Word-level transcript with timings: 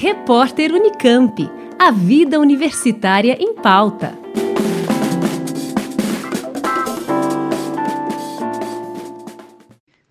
Repórter 0.00 0.72
Unicamp. 0.72 1.50
A 1.76 1.90
vida 1.90 2.38
universitária 2.38 3.36
em 3.40 3.52
pauta. 3.52 4.16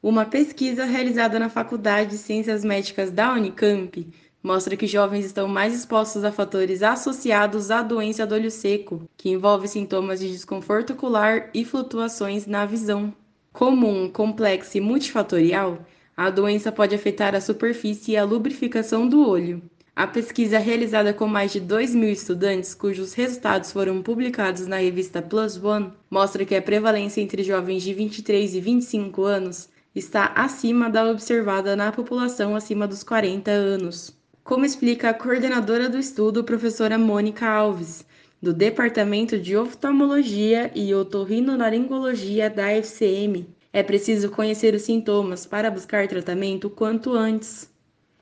Uma 0.03 0.25
pesquisa 0.25 0.83
realizada 0.83 1.39
na 1.39 1.47
Faculdade 1.47 2.09
de 2.09 2.17
Ciências 2.17 2.65
Médicas 2.65 3.11
da 3.11 3.31
Unicamp 3.31 4.05
mostra 4.43 4.75
que 4.75 4.85
jovens 4.85 5.23
estão 5.23 5.47
mais 5.47 5.73
expostos 5.73 6.25
a 6.25 6.33
fatores 6.33 6.83
associados 6.83 7.71
à 7.71 7.81
doença 7.81 8.27
do 8.27 8.35
olho 8.35 8.51
seco, 8.51 9.09
que 9.15 9.29
envolve 9.29 9.69
sintomas 9.69 10.19
de 10.19 10.29
desconforto 10.29 10.91
ocular 10.91 11.49
e 11.53 11.63
flutuações 11.63 12.45
na 12.45 12.65
visão. 12.65 13.13
Comum, 13.53 14.09
complexa 14.09 14.79
e 14.79 14.81
multifatorial, 14.81 15.79
a 16.17 16.29
doença 16.29 16.73
pode 16.73 16.93
afetar 16.93 17.33
a 17.33 17.39
superfície 17.39 18.11
e 18.11 18.17
a 18.17 18.25
lubrificação 18.25 19.07
do 19.07 19.25
olho. 19.25 19.61
A 19.97 20.05
pesquisa 20.05 20.59
realizada 20.59 21.11
com 21.11 21.25
mais 21.25 21.51
de 21.51 21.59
2 21.59 21.95
mil 21.95 22.11
estudantes, 22.11 22.75
cujos 22.75 23.15
resultados 23.15 23.71
foram 23.71 24.03
publicados 24.03 24.67
na 24.67 24.77
revista 24.77 25.23
Plus 25.23 25.57
One, 25.57 25.91
mostra 26.07 26.45
que 26.45 26.53
a 26.53 26.61
prevalência 26.61 27.19
entre 27.19 27.41
jovens 27.41 27.81
de 27.81 27.95
23 27.95 28.53
e 28.53 28.61
25 28.61 29.23
anos 29.23 29.67
está 29.95 30.25
acima 30.35 30.87
da 30.87 31.09
observada 31.09 31.75
na 31.75 31.91
população 31.91 32.55
acima 32.55 32.87
dos 32.87 33.01
40 33.01 33.49
anos. 33.49 34.15
Como 34.43 34.65
explica 34.65 35.09
a 35.09 35.15
coordenadora 35.15 35.89
do 35.89 35.97
estudo, 35.97 36.43
professora 36.43 36.99
Mônica 36.99 37.47
Alves, 37.47 38.05
do 38.39 38.53
Departamento 38.53 39.39
de 39.39 39.57
Oftalmologia 39.57 40.69
e 40.75 40.93
Otorrinolaringologia 40.93 42.51
da 42.51 42.71
FCM, 42.71 43.47
é 43.73 43.81
preciso 43.81 44.29
conhecer 44.29 44.75
os 44.75 44.83
sintomas 44.83 45.47
para 45.47 45.71
buscar 45.71 46.07
tratamento 46.07 46.69
quanto 46.69 47.13
antes. 47.13 47.75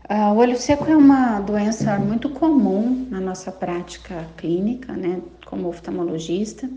Uh, 0.08 0.34
o 0.34 0.38
olho 0.38 0.56
seco 0.56 0.86
é 0.90 0.96
uma 0.96 1.40
doença 1.40 1.98
muito 1.98 2.30
comum 2.30 3.08
na 3.10 3.20
nossa 3.20 3.52
prática 3.52 4.28
clínica, 4.38 4.94
né, 4.94 5.20
como 5.46 5.68
oftalmologista. 5.68 6.70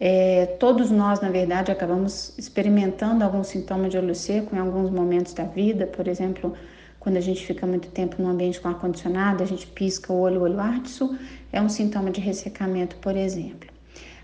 É, 0.00 0.46
todos 0.58 0.90
nós, 0.90 1.20
na 1.20 1.28
verdade, 1.28 1.70
acabamos 1.70 2.36
experimentando 2.36 3.22
algum 3.22 3.44
sintoma 3.44 3.88
de 3.88 3.96
olho 3.96 4.14
seco 4.16 4.56
em 4.56 4.58
alguns 4.58 4.90
momentos 4.90 5.32
da 5.32 5.44
vida, 5.44 5.86
por 5.86 6.08
exemplo, 6.08 6.54
quando 6.98 7.18
a 7.18 7.20
gente 7.20 7.46
fica 7.46 7.66
muito 7.66 7.88
tempo 7.90 8.20
no 8.20 8.28
ambiente 8.28 8.60
com 8.60 8.66
ar-condicionado, 8.66 9.44
a 9.44 9.46
gente 9.46 9.68
pisca 9.68 10.12
o 10.12 10.18
olho, 10.18 10.40
o 10.40 10.42
olho 10.42 10.58
isso 10.84 11.16
é 11.52 11.62
um 11.62 11.68
sintoma 11.68 12.10
de 12.10 12.20
ressecamento, 12.20 12.96
por 12.96 13.16
exemplo. 13.16 13.70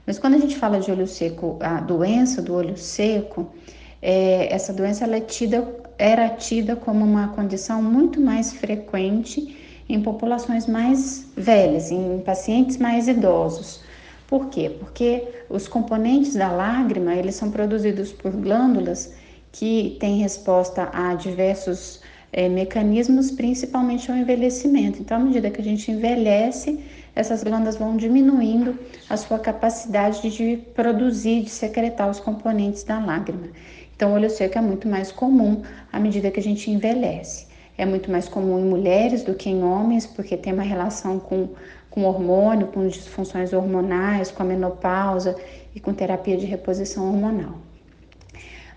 Mas 0.04 0.18
quando 0.18 0.34
a 0.34 0.38
gente 0.38 0.56
fala 0.56 0.80
de 0.80 0.90
olho 0.90 1.06
seco, 1.06 1.58
a 1.60 1.80
doença 1.80 2.42
do 2.42 2.54
olho 2.54 2.76
seco, 2.76 3.54
é, 4.02 4.52
essa 4.52 4.72
doença 4.72 5.04
é 5.04 5.20
tida, 5.20 5.62
era 5.98 6.28
tida 6.28 6.76
como 6.76 7.04
uma 7.04 7.28
condição 7.28 7.82
muito 7.82 8.20
mais 8.20 8.52
frequente 8.52 9.56
em 9.88 10.00
populações 10.02 10.66
mais 10.66 11.30
velhas, 11.36 11.90
em 11.90 12.18
pacientes 12.20 12.76
mais 12.76 13.08
idosos. 13.08 13.80
Por 14.26 14.46
quê? 14.46 14.70
Porque 14.80 15.22
os 15.48 15.68
componentes 15.68 16.34
da 16.34 16.50
lágrima, 16.50 17.14
eles 17.14 17.36
são 17.36 17.50
produzidos 17.50 18.12
por 18.12 18.32
glândulas 18.32 19.14
que 19.52 19.96
têm 20.00 20.18
resposta 20.18 20.90
a 20.92 21.14
diversos 21.14 22.00
é, 22.32 22.48
mecanismos, 22.48 23.30
principalmente 23.30 24.10
ao 24.10 24.16
envelhecimento. 24.16 25.00
Então, 25.00 25.16
à 25.16 25.20
medida 25.20 25.50
que 25.50 25.60
a 25.60 25.64
gente 25.64 25.90
envelhece, 25.90 26.80
essas 27.14 27.42
glândulas 27.42 27.76
vão 27.76 27.96
diminuindo 27.96 28.78
a 29.08 29.16
sua 29.16 29.38
capacidade 29.38 30.28
de 30.28 30.58
produzir, 30.74 31.42
de 31.42 31.50
secretar 31.50 32.10
os 32.10 32.20
componentes 32.20 32.82
da 32.82 32.98
lágrima. 32.98 33.48
Então, 33.96 34.12
o 34.12 34.14
olho 34.14 34.28
seco 34.28 34.58
é 34.58 34.60
muito 34.60 34.86
mais 34.86 35.10
comum 35.10 35.62
à 35.90 35.98
medida 35.98 36.30
que 36.30 36.38
a 36.38 36.42
gente 36.42 36.70
envelhece. 36.70 37.46
É 37.78 37.86
muito 37.86 38.10
mais 38.10 38.28
comum 38.28 38.58
em 38.58 38.64
mulheres 38.64 39.22
do 39.22 39.34
que 39.34 39.48
em 39.48 39.64
homens, 39.64 40.06
porque 40.06 40.36
tem 40.36 40.52
uma 40.52 40.62
relação 40.62 41.18
com, 41.18 41.48
com 41.88 42.04
hormônio, 42.04 42.66
com 42.66 42.86
disfunções 42.86 43.54
hormonais, 43.54 44.30
com 44.30 44.42
a 44.42 44.46
menopausa 44.46 45.34
e 45.74 45.80
com 45.80 45.94
terapia 45.94 46.36
de 46.36 46.44
reposição 46.44 47.08
hormonal. 47.08 47.58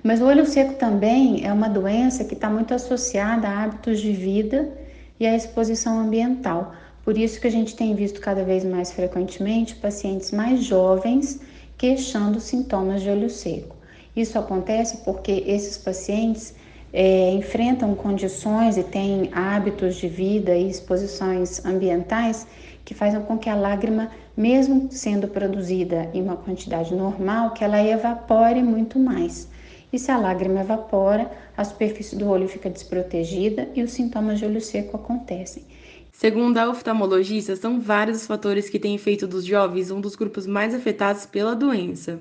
Mas 0.02 0.22
o 0.22 0.26
olho 0.26 0.46
seco 0.46 0.76
também 0.76 1.46
é 1.46 1.52
uma 1.52 1.68
doença 1.68 2.24
que 2.24 2.34
está 2.34 2.50
muito 2.50 2.74
associada 2.74 3.48
a 3.48 3.64
hábitos 3.64 4.00
de 4.00 4.14
vida 4.14 4.72
e 5.20 5.28
à 5.28 5.36
exposição 5.36 6.00
ambiental. 6.00 6.74
Por 7.04 7.18
isso 7.18 7.42
que 7.42 7.48
a 7.48 7.52
gente 7.52 7.76
tem 7.76 7.94
visto 7.94 8.22
cada 8.22 8.44
vez 8.46 8.64
mais 8.64 8.94
frequentemente 8.94 9.76
pacientes 9.76 10.32
mais 10.32 10.64
jovens 10.64 11.42
queixando 11.78 12.40
sintomas 12.40 13.02
de 13.02 13.10
olho 13.10 13.30
seco. 13.30 13.79
Isso 14.20 14.38
acontece 14.38 14.98
porque 15.06 15.46
esses 15.48 15.78
pacientes 15.78 16.54
é, 16.92 17.32
enfrentam 17.32 17.96
condições 17.96 18.76
e 18.76 18.84
têm 18.84 19.30
hábitos 19.32 19.96
de 19.96 20.10
vida 20.10 20.54
e 20.54 20.70
exposições 20.70 21.64
ambientais 21.64 22.46
que 22.84 22.94
fazem 22.94 23.22
com 23.22 23.38
que 23.38 23.50
a 23.50 23.56
lágrima, 23.56 24.12
mesmo 24.36 24.90
sendo 24.92 25.30
produzida 25.30 26.10
em 26.14 26.22
uma 26.22 26.36
quantidade 26.36 26.94
normal, 26.94 27.54
que 27.54 27.64
ela 27.64 27.82
evapore 27.82 28.62
muito 28.62 29.00
mais. 29.00 29.48
E 29.94 29.98
se 29.98 30.12
a 30.12 30.18
lágrima 30.18 30.60
evapora, 30.60 31.32
a 31.56 31.64
superfície 31.64 32.18
do 32.18 32.28
olho 32.28 32.50
fica 32.50 32.70
desprotegida 32.70 33.70
e 33.74 33.82
os 33.82 33.92
sintomas 33.92 34.40
de 34.40 34.46
olho 34.46 34.60
seco 34.60 34.98
acontecem. 34.98 35.64
Segundo 36.12 36.58
a 36.58 36.70
oftalmologista, 36.70 37.56
são 37.56 37.80
vários 37.80 38.18
os 38.18 38.28
fatores 38.28 38.70
que 38.70 38.80
têm 38.80 38.98
feito 38.98 39.26
dos 39.26 39.46
jovens 39.46 39.92
um 39.92 40.02
dos 40.02 40.18
grupos 40.18 40.46
mais 40.46 40.76
afetados 40.76 41.26
pela 41.26 41.56
doença. 41.56 42.20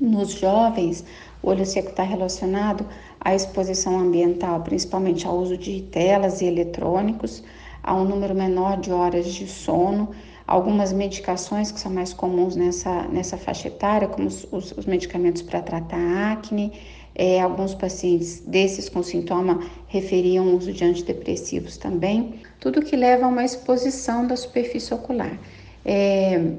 Nos 0.00 0.32
jovens, 0.32 1.04
o 1.42 1.48
olho 1.50 1.64
seco 1.64 1.90
está 1.90 2.02
relacionado 2.02 2.86
à 3.20 3.34
exposição 3.34 3.98
ambiental, 3.98 4.60
principalmente 4.62 5.26
ao 5.26 5.36
uso 5.36 5.56
de 5.56 5.82
telas 5.82 6.40
e 6.40 6.46
eletrônicos, 6.46 7.42
a 7.82 7.94
um 7.94 8.04
número 8.04 8.34
menor 8.34 8.78
de 8.78 8.90
horas 8.92 9.32
de 9.32 9.46
sono, 9.46 10.10
algumas 10.46 10.92
medicações 10.92 11.70
que 11.70 11.80
são 11.80 11.92
mais 11.92 12.12
comuns 12.12 12.56
nessa, 12.56 13.02
nessa 13.08 13.36
faixa 13.36 13.68
etária, 13.68 14.08
como 14.08 14.28
os, 14.28 14.46
os, 14.50 14.72
os 14.72 14.86
medicamentos 14.86 15.42
para 15.42 15.62
tratar 15.62 16.32
acne. 16.32 16.72
É, 17.14 17.42
alguns 17.42 17.74
pacientes 17.74 18.40
desses 18.40 18.88
com 18.88 19.02
sintoma 19.02 19.60
referiam 19.86 20.46
o 20.46 20.56
uso 20.56 20.72
de 20.72 20.82
antidepressivos 20.82 21.76
também 21.76 22.40
tudo 22.62 22.80
que 22.80 22.94
leva 22.94 23.24
a 23.24 23.28
uma 23.28 23.44
exposição 23.44 24.24
da 24.24 24.36
superfície 24.36 24.94
ocular. 24.94 25.36
É, 25.84 26.52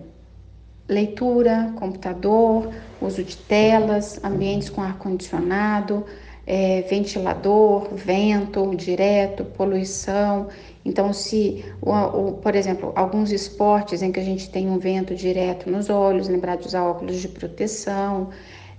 leitura, 0.87 1.73
computador, 1.77 2.69
uso 3.01 3.23
de 3.23 3.37
telas, 3.37 4.19
ambientes 4.23 4.69
com 4.69 4.81
ar-condicionado, 4.81 6.05
é, 6.45 6.81
ventilador, 6.83 7.93
vento 7.93 8.75
direto, 8.75 9.45
poluição. 9.45 10.49
Então, 10.83 11.13
se, 11.13 11.63
o, 11.81 11.91
o, 11.91 12.33
por 12.33 12.55
exemplo, 12.55 12.91
alguns 12.95 13.31
esportes 13.31 14.01
em 14.01 14.11
que 14.11 14.19
a 14.19 14.23
gente 14.23 14.49
tem 14.49 14.69
um 14.69 14.77
vento 14.77 15.15
direto 15.15 15.69
nos 15.69 15.89
olhos, 15.89 16.27
lembrar 16.27 16.57
de 16.57 16.67
usar 16.67 16.83
óculos 16.83 17.21
de 17.21 17.29
proteção, 17.29 18.29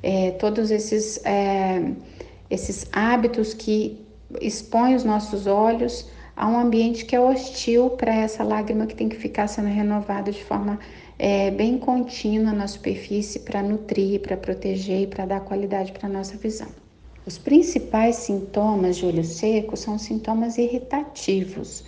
é, 0.02 0.32
todos 0.32 0.70
esses, 0.70 1.24
é, 1.24 1.92
esses 2.50 2.86
hábitos 2.92 3.54
que 3.54 4.04
expõem 4.40 4.94
os 4.94 5.04
nossos 5.04 5.46
olhos 5.46 6.10
a 6.36 6.48
um 6.48 6.58
ambiente 6.58 7.04
que 7.04 7.14
é 7.14 7.20
hostil 7.20 7.90
para 7.90 8.12
essa 8.12 8.42
lágrima 8.42 8.86
que 8.86 8.94
tem 8.94 9.08
que 9.08 9.16
ficar 9.16 9.46
sendo 9.46 9.68
renovada 9.68 10.30
de 10.32 10.42
forma 10.42 10.78
é, 11.18 11.50
bem 11.50 11.78
contínua 11.78 12.52
na 12.52 12.66
superfície 12.66 13.40
para 13.40 13.62
nutrir, 13.62 14.20
para 14.20 14.36
proteger 14.36 15.02
e 15.02 15.06
para 15.06 15.26
dar 15.26 15.40
qualidade 15.40 15.92
para 15.92 16.08
a 16.08 16.12
nossa 16.12 16.36
visão. 16.36 16.68
Os 17.26 17.38
principais 17.38 18.16
sintomas 18.16 18.96
de 18.96 19.06
olho 19.06 19.24
seco 19.24 19.76
são 19.76 19.98
sintomas 19.98 20.58
irritativos, 20.58 21.84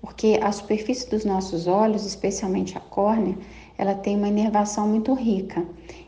porque 0.00 0.38
a 0.42 0.50
superfície 0.50 1.08
dos 1.08 1.24
nossos 1.24 1.66
olhos, 1.66 2.06
especialmente 2.06 2.76
a 2.76 2.80
córnea, 2.80 3.36
ela 3.78 3.94
tem 3.94 4.16
uma 4.16 4.28
inervação 4.28 4.88
muito 4.88 5.14
rica. 5.14 5.64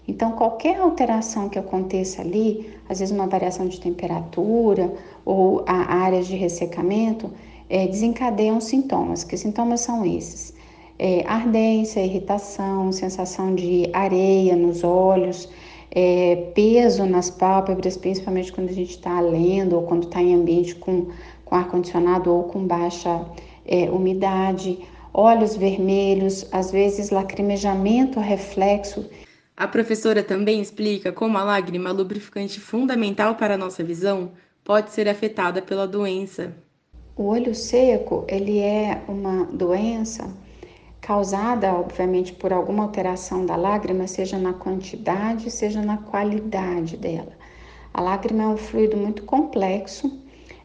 Então, 0.08 0.32
qualquer 0.32 0.78
alteração 0.80 1.48
que 1.48 1.58
aconteça 1.58 2.22
ali, 2.22 2.74
às 2.88 2.98
vezes 2.98 3.14
uma 3.14 3.26
variação 3.26 3.68
de 3.68 3.80
temperatura 3.80 4.92
ou 5.24 5.62
a 5.66 5.94
área 5.94 6.22
de 6.22 6.34
ressecamento, 6.34 7.30
é, 7.70 7.86
desencadeiam 7.86 8.60
sintomas. 8.60 9.24
Que 9.24 9.36
sintomas 9.36 9.80
são 9.80 10.04
esses? 10.04 10.52
É, 10.98 11.24
ardência, 11.26 12.04
irritação, 12.04 12.92
sensação 12.92 13.54
de 13.54 13.88
areia 13.92 14.54
nos 14.54 14.84
olhos, 14.84 15.48
é, 15.90 16.50
peso 16.54 17.04
nas 17.04 17.30
pálpebras, 17.30 17.96
principalmente 17.96 18.52
quando 18.52 18.70
a 18.70 18.72
gente 18.72 18.90
está 18.90 19.20
lendo 19.20 19.76
ou 19.76 19.82
quando 19.82 20.04
está 20.04 20.22
em 20.22 20.34
ambiente 20.34 20.74
com, 20.74 21.08
com 21.44 21.54
ar-condicionado 21.54 22.32
ou 22.32 22.44
com 22.44 22.66
baixa 22.66 23.24
é, 23.66 23.90
umidade, 23.90 24.78
olhos 25.12 25.56
vermelhos, 25.56 26.46
às 26.50 26.70
vezes 26.70 27.10
lacrimejamento 27.10 28.18
reflexo. 28.18 29.08
A 29.56 29.68
professora 29.68 30.22
também 30.22 30.60
explica 30.60 31.12
como 31.12 31.36
a 31.36 31.44
lágrima, 31.44 31.92
lubrificante 31.92 32.58
fundamental 32.58 33.34
para 33.34 33.54
a 33.54 33.58
nossa 33.58 33.84
visão, 33.84 34.32
pode 34.64 34.90
ser 34.90 35.08
afetada 35.08 35.60
pela 35.60 35.86
doença. 35.86 36.54
O 37.14 37.24
olho 37.24 37.54
seco, 37.54 38.24
ele 38.26 38.58
é 38.58 39.02
uma 39.06 39.44
doença 39.44 40.32
causada, 41.12 41.74
obviamente, 41.74 42.32
por 42.32 42.54
alguma 42.54 42.84
alteração 42.84 43.44
da 43.44 43.54
lágrima, 43.54 44.06
seja 44.06 44.38
na 44.38 44.54
quantidade, 44.54 45.50
seja 45.50 45.82
na 45.82 45.98
qualidade 45.98 46.96
dela. 46.96 47.34
A 47.92 48.00
lágrima 48.00 48.44
é 48.44 48.46
um 48.46 48.56
fluido 48.56 48.96
muito 48.96 49.22
complexo. 49.24 50.10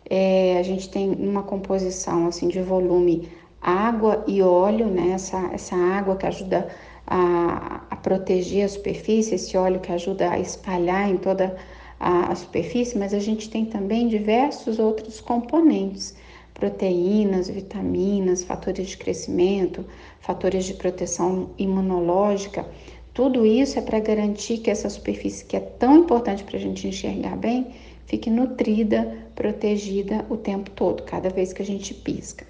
É, 0.10 0.58
a 0.58 0.64
gente 0.64 0.90
tem 0.90 1.12
uma 1.12 1.44
composição 1.44 2.28
assim 2.28 2.48
de 2.48 2.62
volume 2.62 3.30
água 3.62 4.24
e 4.26 4.42
óleo, 4.42 4.88
né? 4.88 5.10
essa, 5.10 5.50
essa 5.52 5.76
água 5.76 6.16
que 6.16 6.26
ajuda 6.26 6.70
a, 7.06 7.82
a 7.90 7.96
proteger 7.98 8.64
a 8.64 8.70
superfície, 8.70 9.36
esse 9.36 9.58
óleo 9.58 9.82
que 9.82 9.92
ajuda 9.92 10.32
a 10.32 10.40
espalhar 10.40 11.10
em 11.10 11.18
toda 11.18 11.58
a, 12.00 12.32
a 12.32 12.36
superfície, 12.36 12.98
mas 12.98 13.14
a 13.14 13.20
gente 13.20 13.50
tem 13.50 13.66
também 13.66 14.08
diversos 14.08 14.80
outros 14.80 15.20
componentes 15.20 16.16
proteínas, 16.58 17.48
vitaminas, 17.48 18.44
fatores 18.44 18.90
de 18.90 18.98
crescimento, 18.98 19.86
fatores 20.20 20.66
de 20.66 20.74
proteção 20.74 21.52
imunológica. 21.58 22.68
Tudo 23.14 23.46
isso 23.46 23.78
é 23.78 23.82
para 23.82 24.00
garantir 24.00 24.58
que 24.58 24.72
essa 24.72 24.90
superfície 24.90 25.46
que 25.46 25.56
é 25.56 25.60
tão 25.60 25.98
importante 25.98 26.44
para 26.44 26.58
a 26.58 26.60
gente 26.60 26.88
enxergar 26.88 27.38
bem 27.38 27.76
fique 28.08 28.30
nutrida, 28.32 29.16
protegida 29.36 30.26
o 30.30 30.38
tempo 30.38 30.72
todo, 30.72 31.04
cada 31.04 31.30
vez 31.30 31.54
que 31.54 31.62
a 31.62 31.66
gente 31.66 31.94
pisca. 31.94 32.46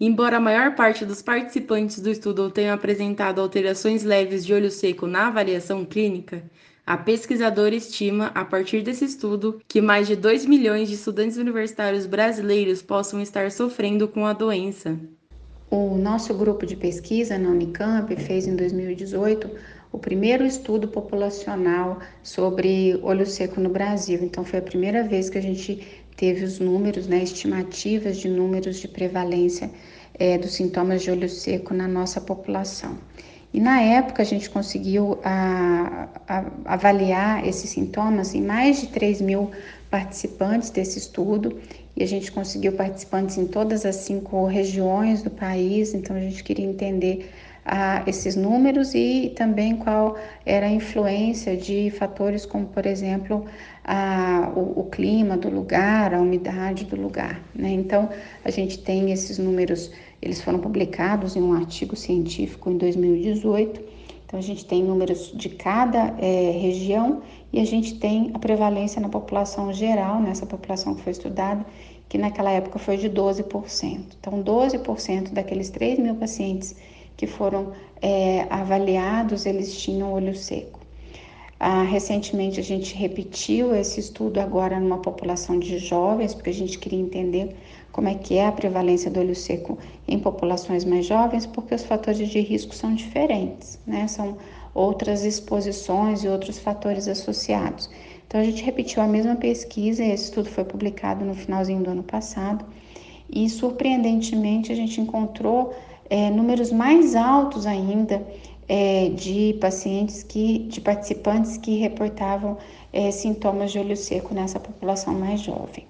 Embora 0.00 0.38
a 0.38 0.40
maior 0.40 0.74
parte 0.74 1.04
dos 1.04 1.22
participantes 1.22 2.00
do 2.00 2.10
estudo 2.10 2.50
tenham 2.50 2.74
apresentado 2.74 3.40
alterações 3.40 4.02
leves 4.02 4.44
de 4.44 4.52
olho 4.52 4.70
seco 4.70 5.06
na 5.06 5.28
avaliação 5.28 5.84
clínica, 5.84 6.42
a 6.86 6.96
pesquisadora 6.96 7.74
estima, 7.74 8.32
a 8.34 8.44
partir 8.44 8.82
desse 8.82 9.04
estudo, 9.04 9.60
que 9.68 9.80
mais 9.80 10.06
de 10.08 10.16
2 10.16 10.46
milhões 10.46 10.88
de 10.88 10.94
estudantes 10.94 11.36
universitários 11.36 12.06
brasileiros 12.06 12.82
possam 12.82 13.20
estar 13.20 13.50
sofrendo 13.50 14.08
com 14.08 14.26
a 14.26 14.32
doença. 14.32 14.98
O 15.70 15.96
nosso 15.96 16.34
grupo 16.34 16.66
de 16.66 16.74
pesquisa 16.76 17.38
na 17.38 17.50
Unicamp 17.50 18.14
fez 18.16 18.46
em 18.46 18.56
2018 18.56 19.48
o 19.92 19.98
primeiro 19.98 20.44
estudo 20.44 20.88
populacional 20.88 22.00
sobre 22.22 22.98
olho 23.02 23.26
seco 23.26 23.60
no 23.60 23.68
Brasil. 23.68 24.18
Então, 24.22 24.44
foi 24.44 24.58
a 24.58 24.62
primeira 24.62 25.02
vez 25.04 25.30
que 25.30 25.38
a 25.38 25.42
gente 25.42 25.86
teve 26.16 26.44
os 26.44 26.58
números, 26.58 27.06
né, 27.06 27.22
estimativas 27.22 28.16
de 28.16 28.28
números 28.28 28.76
de 28.78 28.88
prevalência 28.88 29.70
é, 30.14 30.36
dos 30.36 30.52
sintomas 30.52 31.02
de 31.02 31.10
olho 31.10 31.28
seco 31.28 31.72
na 31.72 31.88
nossa 31.88 32.20
população. 32.20 32.98
E 33.52 33.60
na 33.60 33.80
época 33.80 34.22
a 34.22 34.24
gente 34.24 34.48
conseguiu 34.48 35.18
a, 35.24 36.08
a, 36.28 36.44
avaliar 36.64 37.46
esses 37.46 37.70
sintomas 37.70 38.34
em 38.34 38.42
mais 38.42 38.80
de 38.80 38.86
3 38.88 39.20
mil 39.20 39.50
participantes 39.90 40.70
desse 40.70 40.98
estudo. 40.98 41.60
E 41.96 42.02
a 42.02 42.06
gente 42.06 42.30
conseguiu 42.30 42.72
participantes 42.72 43.36
em 43.36 43.46
todas 43.46 43.84
as 43.84 43.96
cinco 43.96 44.46
regiões 44.46 45.22
do 45.22 45.30
país, 45.30 45.92
então 45.92 46.16
a 46.16 46.20
gente 46.20 46.44
queria 46.44 46.64
entender 46.64 47.30
ah, 47.64 48.02
esses 48.06 48.36
números 48.36 48.94
e 48.94 49.32
também 49.36 49.76
qual 49.76 50.16
era 50.46 50.66
a 50.66 50.70
influência 50.70 51.56
de 51.56 51.90
fatores 51.90 52.46
como, 52.46 52.66
por 52.66 52.86
exemplo, 52.86 53.44
a, 53.84 54.50
o, 54.54 54.80
o, 54.80 54.84
clima 54.84 55.36
do 55.36 55.50
lugar, 55.50 56.14
a 56.14 56.20
umidade 56.20 56.84
do 56.84 56.96
lugar. 56.96 57.40
Né? 57.54 57.70
Então, 57.70 58.08
a 58.44 58.50
gente 58.50 58.78
tem 58.78 59.12
esses 59.12 59.38
números, 59.38 59.90
eles 60.22 60.40
foram 60.40 60.58
publicados 60.58 61.36
em 61.36 61.42
um 61.42 61.52
artigo 61.52 61.96
científico 61.96 62.70
em 62.70 62.78
2018. 62.78 63.80
Então, 64.26 64.38
a 64.38 64.42
gente 64.42 64.64
tem 64.64 64.82
números 64.82 65.32
de 65.34 65.48
cada 65.48 66.14
é, 66.18 66.52
região 66.52 67.20
e 67.52 67.60
a 67.60 67.64
gente 67.66 67.98
tem 67.98 68.30
a 68.32 68.38
prevalência 68.38 69.00
na 69.00 69.08
população 69.08 69.72
geral, 69.72 70.20
nessa 70.22 70.46
população 70.46 70.94
que 70.94 71.02
foi 71.02 71.12
estudada, 71.12 71.66
que 72.08 72.16
naquela 72.16 72.50
época 72.50 72.78
foi 72.78 72.96
de 72.96 73.10
12%. 73.10 74.00
Então, 74.18 74.42
12% 74.42 75.32
daqueles 75.32 75.68
3 75.70 75.98
mil 75.98 76.14
pacientes 76.14 76.76
que 77.20 77.26
foram 77.26 77.72
é, 78.00 78.46
avaliados, 78.48 79.44
eles 79.44 79.78
tinham 79.78 80.10
olho 80.10 80.34
seco. 80.34 80.80
Ah, 81.58 81.82
recentemente 81.82 82.58
a 82.58 82.62
gente 82.62 82.94
repetiu 82.94 83.76
esse 83.76 84.00
estudo 84.00 84.40
agora 84.40 84.80
numa 84.80 84.96
população 84.96 85.58
de 85.58 85.76
jovens, 85.76 86.32
porque 86.32 86.48
a 86.48 86.54
gente 86.54 86.78
queria 86.78 86.98
entender 86.98 87.54
como 87.92 88.08
é 88.08 88.14
que 88.14 88.38
é 88.38 88.46
a 88.46 88.52
prevalência 88.52 89.10
do 89.10 89.20
olho 89.20 89.36
seco 89.36 89.76
em 90.08 90.18
populações 90.18 90.82
mais 90.86 91.04
jovens, 91.04 91.44
porque 91.44 91.74
os 91.74 91.84
fatores 91.84 92.26
de 92.26 92.40
risco 92.40 92.74
são 92.74 92.94
diferentes, 92.94 93.78
né? 93.86 94.08
São 94.08 94.38
outras 94.72 95.22
exposições 95.22 96.24
e 96.24 96.28
outros 96.28 96.58
fatores 96.58 97.06
associados. 97.06 97.90
Então 98.26 98.40
a 98.40 98.44
gente 98.44 98.64
repetiu 98.64 99.02
a 99.02 99.06
mesma 99.06 99.36
pesquisa, 99.36 100.02
esse 100.02 100.24
estudo 100.24 100.48
foi 100.48 100.64
publicado 100.64 101.22
no 101.22 101.34
finalzinho 101.34 101.82
do 101.82 101.90
ano 101.90 102.02
passado, 102.02 102.64
e 103.28 103.46
surpreendentemente 103.50 104.72
a 104.72 104.74
gente 104.74 104.98
encontrou 105.02 105.74
é, 106.10 106.30
números 106.30 106.72
mais 106.72 107.14
altos 107.14 107.64
ainda 107.64 108.26
é, 108.68 109.08
de 109.10 109.56
pacientes 109.60 110.22
que, 110.22 110.60
de 110.60 110.80
participantes 110.80 111.56
que 111.56 111.78
reportavam 111.78 112.58
é, 112.92 113.10
sintomas 113.10 113.72
de 113.72 113.78
olho 113.78 113.96
seco 113.96 114.34
nessa 114.34 114.60
população 114.60 115.14
mais 115.14 115.40
jovem. 115.40 115.86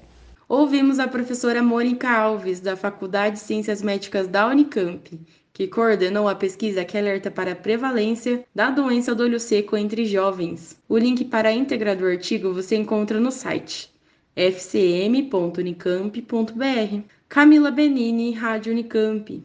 Ouvimos 0.48 0.98
a 0.98 1.08
professora 1.08 1.62
Mônica 1.62 2.10
Alves, 2.10 2.60
da 2.60 2.76
Faculdade 2.76 3.36
de 3.36 3.42
Ciências 3.42 3.82
Médicas 3.82 4.28
da 4.28 4.46
Unicamp, 4.46 5.18
que 5.52 5.68
coordenou 5.68 6.28
a 6.28 6.34
pesquisa 6.34 6.84
que 6.84 6.98
alerta 6.98 7.30
para 7.30 7.52
a 7.52 7.56
prevalência 7.56 8.44
da 8.54 8.70
doença 8.70 9.14
do 9.14 9.22
olho 9.22 9.38
seco 9.38 9.76
entre 9.76 10.06
jovens. 10.06 10.76
O 10.88 10.98
link 10.98 11.24
para 11.24 11.50
a 11.50 11.52
íntegra 11.52 11.94
do 11.94 12.06
artigo 12.06 12.52
você 12.52 12.74
encontra 12.76 13.20
no 13.20 13.30
site 13.30 13.90
fcm.unicamp.br. 14.34 17.00
Camila 17.28 17.70
Benini, 17.70 18.32
Rádio 18.32 18.72
Unicamp. 18.72 19.44